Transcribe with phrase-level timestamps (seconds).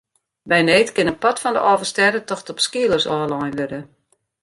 [0.51, 3.79] By need kin in part fan de Alvestêdetocht op skeelers ôflein wurde.